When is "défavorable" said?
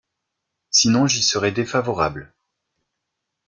1.51-2.33